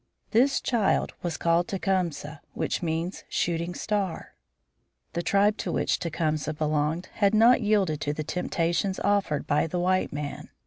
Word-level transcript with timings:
This 0.31 0.59
child 0.61 1.13
was 1.21 1.37
called 1.37 1.67
Tecumseh, 1.67 2.41
which 2.55 2.81
means 2.81 3.23
shooting 3.29 3.75
star. 3.75 4.33
The 5.13 5.21
tribe 5.21 5.57
to 5.57 5.71
which 5.71 5.99
Tecumseh 5.99 6.55
belonged 6.55 7.09
had 7.13 7.35
not 7.35 7.61
yielded 7.61 8.01
to 8.01 8.11
the 8.13 8.23
temptations 8.23 8.99
offered 9.01 9.45
by 9.45 9.67
the 9.67 9.77
white 9.77 10.11
man. 10.11 10.49